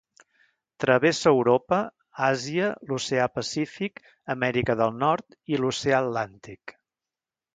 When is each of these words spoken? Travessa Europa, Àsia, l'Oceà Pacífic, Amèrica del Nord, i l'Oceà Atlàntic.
Travessa 0.83 1.31
Europa, 1.33 1.77
Àsia, 2.27 2.69
l'Oceà 2.91 3.27
Pacífic, 3.35 4.01
Amèrica 4.35 4.77
del 4.81 4.97
Nord, 5.05 5.39
i 5.55 5.59
l'Oceà 5.63 6.01
Atlàntic. 6.07 6.75